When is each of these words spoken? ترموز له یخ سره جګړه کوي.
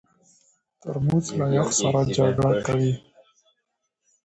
ترموز 0.81 1.25
له 1.37 1.45
یخ 1.57 1.69
سره 1.79 2.01
جګړه 2.15 2.51
کوي. 2.65 2.93